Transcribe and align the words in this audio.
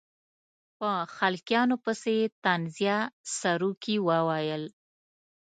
په 0.77 0.89
خلقیاتو 1.15 1.75
پسې 1.83 2.13
یې 2.19 2.31
طنزیه 2.43 2.97
سروکي 3.37 3.95
وویل. 4.07 4.63